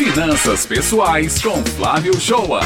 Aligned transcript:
Finanças 0.00 0.64
Pessoais 0.64 1.42
com 1.42 1.62
Flávio 1.62 2.18
Shoa. 2.18 2.60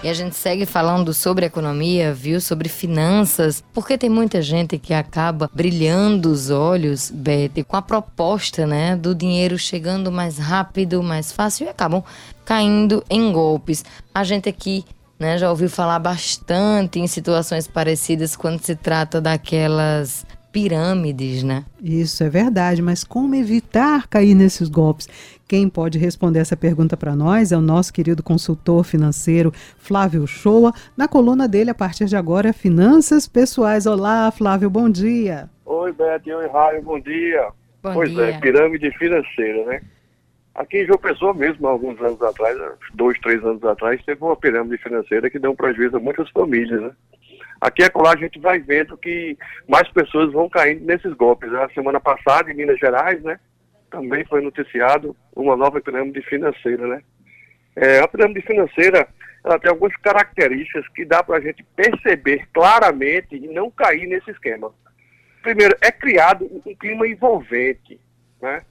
E 0.00 0.08
a 0.08 0.14
gente 0.14 0.36
segue 0.36 0.64
falando 0.64 1.12
sobre 1.12 1.44
economia, 1.44 2.14
viu? 2.14 2.40
Sobre 2.40 2.68
finanças, 2.68 3.64
porque 3.74 3.98
tem 3.98 4.08
muita 4.08 4.40
gente 4.40 4.78
que 4.78 4.94
acaba 4.94 5.50
brilhando 5.52 6.30
os 6.30 6.50
olhos, 6.50 7.10
Beth, 7.10 7.64
com 7.66 7.76
a 7.76 7.82
proposta, 7.82 8.64
né, 8.64 8.94
do 8.94 9.12
dinheiro 9.12 9.58
chegando 9.58 10.12
mais 10.12 10.38
rápido, 10.38 11.02
mais 11.02 11.32
fácil 11.32 11.66
e 11.66 11.68
acabam 11.68 12.00
caindo 12.44 13.02
em 13.10 13.32
golpes. 13.32 13.84
A 14.14 14.22
gente 14.22 14.48
aqui 14.48 14.84
né, 15.18 15.36
já 15.36 15.50
ouviu 15.50 15.68
falar 15.68 15.98
bastante 15.98 17.00
em 17.00 17.08
situações 17.08 17.66
parecidas 17.66 18.36
quando 18.36 18.64
se 18.64 18.76
trata 18.76 19.20
daquelas 19.20 20.24
pirâmides, 20.52 21.42
né? 21.42 21.64
Isso 21.82 22.24
é 22.24 22.28
verdade, 22.28 22.80
mas 22.82 23.04
como 23.04 23.34
evitar 23.34 24.06
cair 24.08 24.34
nesses 24.34 24.68
golpes? 24.68 25.08
Quem 25.46 25.68
pode 25.68 25.98
responder 25.98 26.40
essa 26.40 26.56
pergunta 26.56 26.96
para 26.96 27.14
nós 27.14 27.52
é 27.52 27.56
o 27.56 27.60
nosso 27.60 27.92
querido 27.92 28.22
consultor 28.22 28.84
financeiro 28.84 29.52
Flávio 29.78 30.26
Shoa, 30.26 30.72
na 30.96 31.08
coluna 31.08 31.48
dele 31.48 31.70
a 31.70 31.74
partir 31.74 32.06
de 32.06 32.16
agora, 32.16 32.52
Finanças 32.52 33.26
Pessoais. 33.26 33.86
Olá, 33.86 34.30
Flávio, 34.30 34.68
bom 34.68 34.90
dia. 34.90 35.48
Oi, 35.64 35.92
Beth, 35.92 36.22
oi, 36.26 36.48
Raio, 36.48 36.82
bom 36.82 37.00
dia. 37.00 37.48
Bom 37.82 37.92
pois 37.92 38.10
dia. 38.10 38.24
é, 38.24 38.40
pirâmide 38.40 38.90
financeira, 38.98 39.64
né? 39.66 39.82
Aqui 40.54 40.82
em 40.82 40.86
João 40.86 40.98
Pessoa 40.98 41.32
mesmo, 41.32 41.68
alguns 41.68 42.00
anos 42.00 42.20
atrás, 42.20 42.58
dois, 42.94 43.18
três 43.20 43.42
anos 43.44 43.62
atrás, 43.62 44.02
teve 44.04 44.22
uma 44.24 44.34
pirâmide 44.34 44.82
financeira 44.82 45.30
que 45.30 45.38
deu 45.38 45.52
um 45.52 45.56
prejuízo 45.56 45.96
a 45.96 46.00
muitas 46.00 46.28
famílias, 46.30 46.80
né? 46.82 46.90
Aqui 47.60 47.82
e 47.82 48.02
lá 48.02 48.12
a 48.12 48.16
gente 48.16 48.38
vai 48.38 48.60
vendo 48.60 48.96
que 48.96 49.36
mais 49.66 49.88
pessoas 49.88 50.32
vão 50.32 50.48
caindo 50.48 50.84
nesses 50.84 51.12
golpes. 51.14 51.52
A 51.52 51.68
semana 51.70 51.98
passada, 51.98 52.50
em 52.50 52.54
Minas 52.54 52.78
Gerais, 52.78 53.20
né, 53.22 53.38
também 53.90 54.24
foi 54.24 54.40
noticiado 54.40 55.16
uma 55.34 55.56
nova 55.56 55.80
pirâmide 55.80 56.22
financeira, 56.22 56.86
né. 56.86 57.02
É, 57.74 58.00
a 58.00 58.08
pirâmide 58.08 58.42
financeira, 58.42 59.08
ela 59.44 59.58
tem 59.58 59.70
algumas 59.70 59.96
características 59.96 60.86
que 60.88 61.04
dá 61.04 61.22
para 61.22 61.38
a 61.38 61.40
gente 61.40 61.64
perceber 61.74 62.46
claramente 62.52 63.34
e 63.36 63.48
não 63.48 63.70
cair 63.70 64.06
nesse 64.06 64.30
esquema. 64.30 64.72
Primeiro, 65.42 65.76
é 65.80 65.90
criado 65.90 66.44
um 66.44 66.74
clima 66.76 67.08
envolvente, 67.08 68.00
né. 68.40 68.62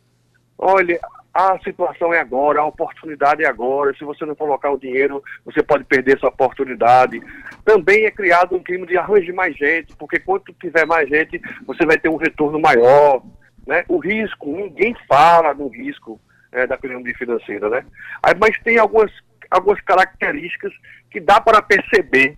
Olha, 0.58 1.00
a 1.38 1.60
situação 1.60 2.12
é 2.12 2.20
agora, 2.20 2.62
a 2.62 2.66
oportunidade 2.66 3.44
é 3.44 3.48
agora, 3.48 3.96
se 3.96 4.04
você 4.04 4.26
não 4.26 4.34
colocar 4.34 4.72
o 4.72 4.80
dinheiro, 4.80 5.24
você 5.46 5.62
pode 5.62 5.84
perder 5.84 6.18
essa 6.18 6.28
oportunidade. 6.28 7.22
Também 7.64 8.06
é 8.06 8.12
criado 8.12 8.56
um 8.56 8.64
clima 8.64 8.88
de 8.88 8.98
arranjo 8.98 9.28
de 9.28 9.34
mais 9.34 9.56
gente, 9.56 9.96
porque 9.98 10.20
quanto 10.20 10.52
tiver 10.54 10.88
mais 10.88 11.08
gente, 11.08 11.40
você 11.68 11.86
vai 11.86 12.00
ter 12.00 12.10
um 12.10 12.16
retorno 12.16 12.60
maior. 12.60 13.22
Né? 13.68 13.86
O 13.88 14.00
risco, 14.00 14.48
ninguém 14.48 14.96
fala 15.08 15.54
no 15.54 15.68
risco 15.68 16.20
é, 16.52 16.66
da 16.66 16.76
pirâmide 16.76 17.14
financeira, 17.16 17.70
né? 17.70 17.86
Aí, 18.24 18.34
mas 18.40 18.58
tem 18.64 18.80
algumas, 18.80 19.12
algumas 19.52 19.80
características 19.82 20.74
que 21.12 21.20
dá 21.20 21.40
para 21.40 21.62
perceber 21.62 22.36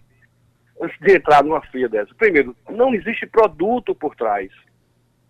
antes 0.82 1.00
de 1.00 1.16
entrar 1.16 1.42
numa 1.42 1.62
FIA 1.62 1.88
dessa. 1.88 2.14
Primeiro, 2.16 2.54
não 2.70 2.94
existe 2.94 3.26
produto 3.26 3.96
por 3.96 4.14
trás. 4.14 4.52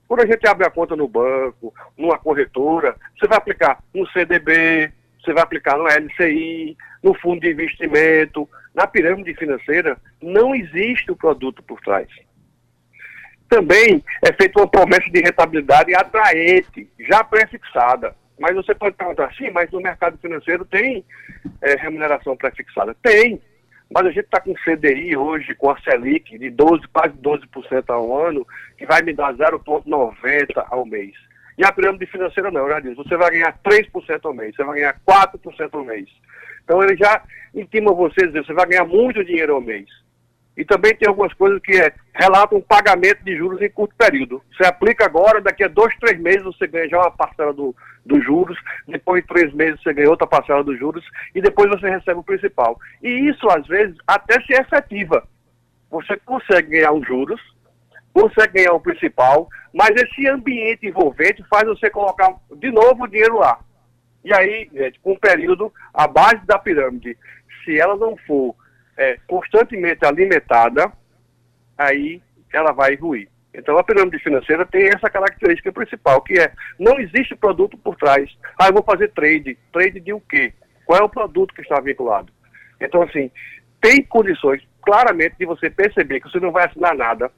Quando 0.10 0.22
a 0.22 0.26
gente 0.26 0.48
abre 0.48 0.66
a 0.66 0.72
conta 0.72 0.96
no 0.96 1.08
banco, 1.08 1.72
numa 1.96 2.18
corretora, 2.18 2.96
você 3.16 3.28
vai 3.28 3.38
aplicar 3.38 3.78
no 3.94 4.10
CDB, 4.10 4.92
você 5.24 5.32
vai 5.32 5.44
aplicar 5.44 5.78
no 5.78 5.86
LCI, 5.88 6.76
no 7.04 7.14
fundo 7.14 7.42
de 7.42 7.52
investimento. 7.52 8.50
Na 8.74 8.88
pirâmide 8.88 9.36
financeira, 9.36 9.98
não 10.20 10.56
existe 10.56 11.12
o 11.12 11.16
produto 11.16 11.62
por 11.62 11.80
trás. 11.82 12.08
Também 13.48 14.04
é 14.26 14.34
feita 14.34 14.60
uma 14.60 14.68
promessa 14.68 15.08
de 15.12 15.22
rentabilidade 15.22 15.94
atraente, 15.94 16.90
já 17.08 17.24
pré-fixada. 17.24 18.16
Mas 18.40 18.56
você 18.56 18.74
pode 18.74 18.96
perguntar, 18.96 19.32
sim, 19.36 19.52
mas 19.52 19.70
no 19.70 19.80
mercado 19.80 20.18
financeiro 20.18 20.66
tem 20.66 21.06
é, 21.62 21.76
remuneração 21.76 22.36
pré-fixada? 22.36 22.96
Tem. 23.04 23.40
Mas 23.92 24.06
a 24.06 24.12
gente 24.12 24.26
está 24.26 24.40
com 24.40 24.54
CDI 24.54 25.18
hoje, 25.18 25.56
com 25.56 25.72
a 25.72 25.80
Selic 25.82 26.38
de 26.38 26.50
12, 26.52 26.88
quase 26.90 27.16
12% 27.18 27.90
ao 27.90 28.28
ano, 28.28 28.46
que 28.78 28.86
vai 28.86 29.02
me 29.02 29.14
dar 29.14 29.34
0,90% 29.34 30.66
ao 30.70 30.86
mês. 30.86 31.14
E 31.58 31.66
a 31.66 31.72
pirâmide 31.72 32.06
financeira 32.06 32.52
não, 32.52 32.62
eu 32.62 32.70
já 32.70 32.80
disse, 32.80 32.96
você 32.96 33.18
vai 33.18 33.32
ganhar 33.32 33.58
3% 33.64 34.20
ao 34.24 34.34
mês, 34.34 34.56
você 34.56 34.64
vai 34.64 34.76
ganhar 34.76 34.96
4% 35.06 35.70
ao 35.74 35.84
mês. 35.84 36.08
Então 36.64 36.84
ele 36.84 36.96
já 36.96 37.24
intima 37.54 37.92
você 37.94 38.28
você 38.28 38.54
vai 38.54 38.68
ganhar 38.68 38.86
muito 38.86 39.26
dinheiro 39.26 39.56
ao 39.56 39.62
mês. 39.62 39.90
E 40.60 40.66
também 40.66 40.94
tem 40.94 41.08
algumas 41.08 41.34
coisas 41.36 41.58
que 41.62 41.72
é, 41.72 41.90
relatam 42.14 42.58
um 42.58 42.62
pagamento 42.62 43.24
de 43.24 43.34
juros 43.34 43.62
em 43.62 43.70
curto 43.70 43.96
período. 43.98 44.44
Você 44.52 44.68
aplica 44.68 45.06
agora, 45.06 45.40
daqui 45.40 45.64
a 45.64 45.70
dois, 45.70 45.96
três 46.02 46.20
meses 46.20 46.44
você 46.44 46.68
ganha 46.68 46.90
já 46.90 46.98
uma 46.98 47.12
parcela 47.12 47.54
do, 47.54 47.74
dos 48.06 48.22
juros, 48.26 48.58
depois 48.86 49.22
de 49.22 49.28
três 49.30 49.54
meses 49.54 49.82
você 49.82 49.94
ganha 49.94 50.10
outra 50.10 50.28
parcela 50.28 50.62
dos 50.62 50.78
juros 50.78 51.02
e 51.34 51.42
depois 51.42 51.70
você 51.70 51.90
recebe 51.90 52.20
o 52.20 52.24
principal. 52.24 52.78
E 53.02 53.08
isso, 53.30 53.50
às 53.50 53.66
vezes, 53.68 53.96
até 54.06 54.34
se 54.42 54.52
efetiva. 54.52 55.26
Você 55.90 56.18
consegue 56.26 56.72
ganhar 56.72 56.92
os 56.92 57.08
juros, 57.08 57.40
consegue 58.12 58.56
ganhar 58.56 58.74
o 58.74 58.82
principal, 58.82 59.48
mas 59.74 59.92
esse 59.92 60.28
ambiente 60.28 60.86
envolvente 60.86 61.42
faz 61.50 61.64
você 61.70 61.90
colocar 61.90 62.36
de 62.58 62.70
novo 62.70 63.06
o 63.06 63.08
dinheiro 63.08 63.40
lá. 63.40 63.62
E 64.26 64.34
aí, 64.34 64.70
gente, 64.74 65.00
com 65.00 65.14
um 65.14 65.20
período, 65.20 65.72
a 65.94 66.06
base 66.06 66.46
da 66.46 66.60
pirâmide, 66.60 67.18
se 67.64 67.80
ela 67.80 67.96
não 67.96 68.18
for 68.28 68.54
é, 69.00 69.18
constantemente 69.26 70.06
alimentada, 70.06 70.92
aí 71.78 72.22
ela 72.54 72.74
vai 72.74 72.96
ruir. 72.96 73.30
Então 73.54 73.78
a 73.78 73.84
pirâmide 73.84 74.20
financeira 74.20 74.66
tem 74.66 74.90
essa 74.90 75.10
característica 75.10 75.72
principal, 75.72 76.22
que 76.22 76.38
é 76.38 76.52
não 76.78 77.00
existe 77.00 77.34
produto 77.36 77.78
por 77.78 77.96
trás. 77.96 78.30
Ah, 78.60 78.68
eu 78.68 78.74
vou 78.74 78.84
fazer 78.84 79.12
trade. 79.12 79.58
Trade 79.72 80.02
de 80.02 80.14
o 80.14 80.20
quê? 80.20 80.54
Qual 80.86 81.00
é 81.00 81.04
o 81.04 81.10
produto 81.10 81.54
que 81.56 81.62
está 81.62 81.80
vinculado? 81.80 82.32
Então, 82.80 83.02
assim, 83.02 83.32
tem 83.82 84.04
condições 84.04 84.62
claramente 84.82 85.36
de 85.40 85.46
você 85.46 85.70
perceber 85.70 86.20
que 86.20 86.30
você 86.30 86.40
não 86.40 86.52
vai 86.52 86.66
assinar 86.66 86.96
nada. 86.96 87.32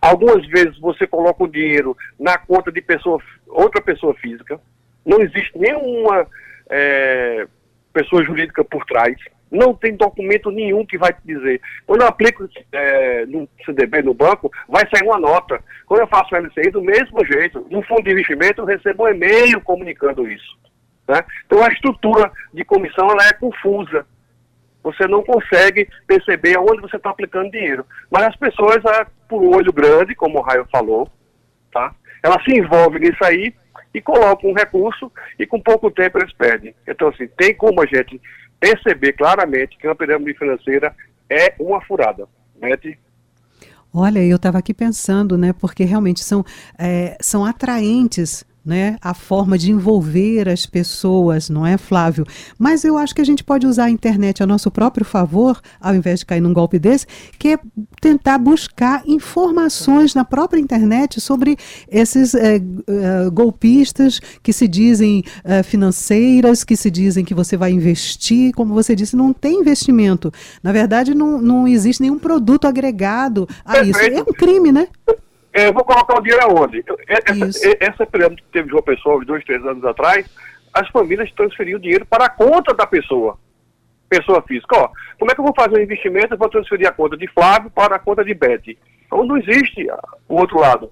Algumas 0.00 0.46
vezes 0.46 0.78
você 0.78 1.06
coloca 1.06 1.42
o 1.42 1.48
dinheiro 1.48 1.96
na 2.18 2.38
conta 2.38 2.70
de 2.70 2.80
pessoa, 2.80 3.20
outra 3.48 3.82
pessoa 3.82 4.14
física. 4.14 4.60
Não 5.04 5.20
existe 5.20 5.56
nenhuma 5.58 6.26
é, 6.70 7.46
pessoa 7.92 8.24
jurídica 8.24 8.64
por 8.64 8.84
trás. 8.84 9.16
Não 9.52 9.74
tem 9.74 9.94
documento 9.94 10.50
nenhum 10.50 10.86
que 10.86 10.96
vai 10.96 11.12
te 11.12 11.20
dizer. 11.24 11.60
Quando 11.86 12.00
eu 12.00 12.08
aplico 12.08 12.48
é, 12.72 13.26
no 13.26 13.46
CDB 13.66 14.02
no 14.02 14.14
banco, 14.14 14.50
vai 14.66 14.82
sair 14.88 15.06
uma 15.06 15.20
nota. 15.20 15.62
Quando 15.86 16.00
eu 16.00 16.06
faço 16.06 16.34
LCI, 16.34 16.70
do 16.70 16.80
mesmo 16.80 17.22
jeito. 17.26 17.66
No 17.70 17.82
fundo 17.82 18.02
de 18.02 18.12
investimento, 18.12 18.62
eu 18.62 18.64
recebo 18.64 19.04
um 19.04 19.08
e-mail 19.08 19.60
comunicando 19.60 20.26
isso. 20.26 20.58
Né? 21.06 21.22
Então 21.44 21.62
a 21.62 21.68
estrutura 21.68 22.32
de 22.54 22.64
comissão 22.64 23.06
ela 23.10 23.26
é 23.26 23.32
confusa. 23.34 24.06
Você 24.82 25.06
não 25.06 25.22
consegue 25.22 25.86
perceber 26.06 26.56
aonde 26.56 26.80
você 26.80 26.96
está 26.96 27.10
aplicando 27.10 27.50
dinheiro. 27.50 27.84
Mas 28.10 28.24
as 28.24 28.36
pessoas, 28.36 28.82
é, 28.84 29.06
por 29.28 29.42
um 29.42 29.54
olho 29.54 29.72
grande, 29.72 30.14
como 30.14 30.38
o 30.38 30.42
Raio 30.42 30.66
falou, 30.72 31.08
tá? 31.70 31.94
elas 32.22 32.42
se 32.44 32.56
envolvem 32.56 33.00
nisso 33.00 33.22
aí 33.22 33.52
e 33.92 34.00
colocam 34.00 34.50
um 34.50 34.54
recurso 34.54 35.12
e 35.38 35.46
com 35.46 35.60
pouco 35.60 35.90
tempo 35.90 36.18
eles 36.18 36.32
perdem. 36.32 36.74
Então, 36.86 37.08
assim, 37.08 37.26
tem 37.36 37.54
como 37.54 37.82
a 37.82 37.86
gente 37.86 38.20
perceber 38.62 39.14
claramente 39.14 39.76
que 39.76 39.88
uma 39.88 39.96
pirâmide 39.96 40.38
financeira 40.38 40.94
é 41.28 41.52
uma 41.58 41.80
furada. 41.80 42.28
Mete 42.60 42.96
Olha, 43.92 44.24
eu 44.24 44.36
estava 44.36 44.56
aqui 44.56 44.72
pensando, 44.72 45.36
né, 45.36 45.52
porque 45.52 45.84
realmente 45.84 46.20
são, 46.20 46.44
é, 46.78 47.18
são 47.20 47.44
atraentes 47.44 48.44
né, 48.64 48.96
a 49.00 49.12
forma 49.12 49.58
de 49.58 49.70
envolver 49.70 50.48
as 50.48 50.66
pessoas, 50.66 51.48
não 51.48 51.66
é, 51.66 51.76
Flávio? 51.76 52.24
Mas 52.58 52.84
eu 52.84 52.96
acho 52.96 53.14
que 53.14 53.20
a 53.20 53.24
gente 53.24 53.42
pode 53.42 53.66
usar 53.66 53.84
a 53.84 53.90
internet 53.90 54.42
a 54.42 54.46
nosso 54.46 54.70
próprio 54.70 55.04
favor, 55.04 55.60
ao 55.80 55.94
invés 55.94 56.20
de 56.20 56.26
cair 56.26 56.40
num 56.40 56.52
golpe 56.52 56.78
desse, 56.78 57.06
que 57.38 57.48
é 57.48 57.58
tentar 58.00 58.38
buscar 58.38 59.02
informações 59.06 60.14
na 60.14 60.24
própria 60.24 60.60
internet 60.60 61.20
sobre 61.20 61.56
esses 61.90 62.34
é, 62.34 62.56
é, 62.56 62.60
golpistas 63.32 64.20
que 64.42 64.52
se 64.52 64.68
dizem 64.68 65.24
é, 65.44 65.62
financeiras, 65.62 66.64
que 66.64 66.76
se 66.76 66.90
dizem 66.90 67.24
que 67.24 67.34
você 67.34 67.56
vai 67.56 67.72
investir, 67.72 68.52
como 68.54 68.74
você 68.74 68.94
disse, 68.94 69.16
não 69.16 69.32
tem 69.32 69.60
investimento. 69.60 70.32
Na 70.62 70.72
verdade, 70.72 71.14
não, 71.14 71.40
não 71.40 71.66
existe 71.66 72.00
nenhum 72.00 72.18
produto 72.18 72.66
agregado 72.66 73.48
a 73.64 73.80
isso. 73.80 74.00
É 74.00 74.22
um 74.22 74.32
crime, 74.32 74.72
né? 74.72 74.88
É, 75.52 75.68
eu 75.68 75.72
vou 75.72 75.84
colocar 75.84 76.18
o 76.18 76.22
dinheiro 76.22 76.44
aonde? 76.44 76.84
Essa, 77.06 77.76
essa 77.78 78.06
pirâmide 78.06 78.42
que 78.42 78.48
teve 78.48 78.68
de 78.68 78.74
uma 78.74 78.82
pessoa 78.82 79.18
uns 79.18 79.26
dois, 79.26 79.44
três 79.44 79.64
anos 79.64 79.84
atrás, 79.84 80.26
as 80.72 80.88
famílias 80.88 81.30
transferiam 81.32 81.78
o 81.78 81.82
dinheiro 81.82 82.06
para 82.06 82.24
a 82.24 82.30
conta 82.30 82.72
da 82.72 82.86
pessoa, 82.86 83.38
pessoa 84.08 84.42
física. 84.42 84.76
Ó, 84.76 84.88
como 85.18 85.30
é 85.30 85.34
que 85.34 85.40
eu 85.40 85.44
vou 85.44 85.54
fazer 85.54 85.78
um 85.78 85.82
investimento? 85.82 86.32
Eu 86.32 86.38
vou 86.38 86.48
transferir 86.48 86.88
a 86.88 86.92
conta 86.92 87.16
de 87.16 87.28
Flávio 87.28 87.70
para 87.70 87.96
a 87.96 87.98
conta 87.98 88.24
de 88.24 88.32
Betty. 88.32 88.78
Então 89.04 89.24
não 89.24 89.36
existe 89.36 89.86
o 90.26 90.36
outro 90.36 90.58
lado. 90.58 90.90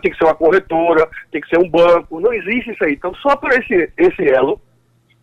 Tem 0.00 0.10
que 0.10 0.16
ser 0.16 0.24
uma 0.24 0.34
corretora, 0.34 1.08
tem 1.30 1.40
que 1.40 1.48
ser 1.48 1.58
um 1.58 1.68
banco, 1.68 2.18
não 2.18 2.32
existe 2.32 2.70
isso 2.70 2.82
aí. 2.82 2.94
Então 2.94 3.14
só 3.16 3.36
por 3.36 3.52
esse, 3.52 3.92
esse 3.96 4.26
elo, 4.26 4.58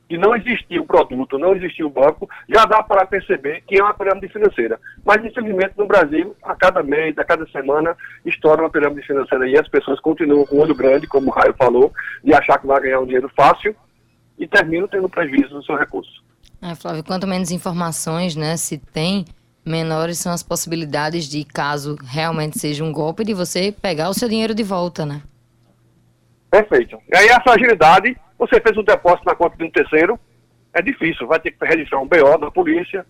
que 0.08 0.18
não 0.18 0.36
existia 0.36 0.82
o 0.82 0.86
produto, 0.86 1.38
não 1.38 1.56
existia 1.56 1.86
o 1.86 1.90
banco, 1.90 2.30
já 2.48 2.66
dá 2.66 2.84
para 2.84 3.06
perceber 3.06 3.62
que 3.68 3.80
é 3.80 3.84
uma 3.84 3.94
pirâmide 3.94 4.30
financeira. 4.30 4.80
Mas, 5.04 5.24
infelizmente, 5.26 5.74
no 5.78 5.88
Brasil, 5.88 6.36
a 6.44 6.56
cada 6.56 6.84
mês, 6.84 7.18
a 7.18 7.24
cada 7.24 7.48
semana, 7.48 7.96
estoura 8.26 8.62
uma 8.62 8.70
pirâmide 8.70 9.06
financeira 9.06 9.48
e 9.48 9.58
as 9.58 9.68
pessoas 9.68 10.00
continuam 10.00 10.46
com 10.46 10.58
o 10.58 10.62
olho 10.62 10.76
grande, 10.76 11.08
como 11.08 11.30
o 11.30 11.34
Raio 11.34 11.56
falou, 11.58 11.92
de 12.24 12.34
achar 12.34 12.60
que 12.60 12.68
vai 12.68 12.82
ganhar 12.82 13.00
um 13.00 13.06
dinheiro 13.06 13.32
fácil 13.36 13.76
e 14.38 14.48
terminam 14.48 14.88
tendo 14.88 15.10
prejuízo 15.10 15.56
no 15.56 15.64
seu 15.64 15.76
recurso. 15.76 16.24
É, 16.62 16.76
Flávio, 16.76 17.04
quanto 17.04 17.28
menos 17.28 17.52
informações 17.52 18.36
né, 18.36 18.58
se 18.58 18.78
tem, 18.78 19.26
menores 19.66 20.20
são 20.20 20.32
as 20.32 20.44
possibilidades 20.44 21.28
de, 21.28 21.44
caso 21.44 21.98
realmente 22.04 22.60
seja 22.60 22.84
um 22.84 22.92
golpe, 22.92 23.24
de 23.24 23.34
você 23.34 23.72
pegar 23.72 24.10
o 24.10 24.14
seu 24.14 24.30
dinheiro 24.30 24.54
de 24.54 24.64
volta, 24.64 25.06
né? 25.06 25.22
Perfeito. 26.50 26.98
E 27.12 27.18
aí 27.18 27.30
a 27.30 27.42
fragilidade, 27.42 28.16
você 28.38 28.60
fez 28.62 28.78
um 28.78 28.84
depósito 28.84 29.26
na 29.26 29.36
conta 29.36 29.58
de 29.58 29.64
um 29.64 29.72
terceiro, 29.72 30.20
é 30.76 30.82
difícil, 30.82 31.26
vai 31.26 31.40
ter 31.40 31.52
que 31.52 31.66
registrar 31.66 32.02
um 32.02 32.08
BO 32.08 32.38
da 32.38 32.52
polícia, 32.52 33.06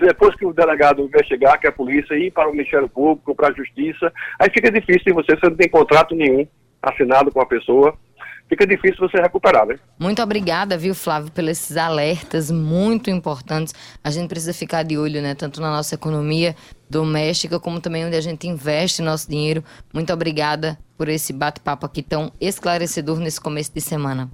depois 0.00 0.36
que 0.36 0.46
o 0.46 0.52
delegado 0.52 1.02
investigar, 1.02 1.58
que 1.58 1.66
é 1.66 1.70
a 1.70 1.72
polícia, 1.72 2.14
ir 2.14 2.30
para 2.30 2.48
o 2.48 2.52
Ministério 2.52 2.88
Público, 2.88 3.34
para 3.34 3.48
a 3.48 3.52
Justiça, 3.52 4.12
aí 4.38 4.48
fica 4.50 4.70
difícil 4.70 5.12
você, 5.12 5.34
você 5.34 5.48
não 5.48 5.56
tem 5.56 5.68
contrato 5.68 6.14
nenhum 6.14 6.46
assinado 6.80 7.32
com 7.32 7.40
a 7.40 7.46
pessoa, 7.46 7.98
fica 8.48 8.64
difícil 8.64 8.98
você 9.00 9.20
recuperar, 9.20 9.66
né? 9.66 9.80
Muito 9.98 10.22
obrigada, 10.22 10.78
viu, 10.78 10.94
Flávio, 10.94 11.32
pelos 11.32 11.76
alertas 11.76 12.52
muito 12.52 13.10
importantes. 13.10 13.74
A 14.04 14.10
gente 14.10 14.28
precisa 14.28 14.54
ficar 14.54 14.84
de 14.84 14.96
olho, 14.96 15.20
né, 15.20 15.34
tanto 15.34 15.60
na 15.60 15.70
nossa 15.70 15.96
economia 15.96 16.54
doméstica, 16.88 17.58
como 17.58 17.80
também 17.80 18.06
onde 18.06 18.16
a 18.16 18.20
gente 18.20 18.46
investe 18.46 19.02
nosso 19.02 19.28
dinheiro. 19.28 19.64
Muito 19.92 20.12
obrigada 20.12 20.78
por 20.96 21.08
esse 21.08 21.32
bate-papo 21.32 21.84
aqui 21.84 22.00
tão 22.00 22.30
esclarecedor 22.40 23.18
nesse 23.18 23.40
começo 23.40 23.74
de 23.74 23.80
semana. 23.80 24.30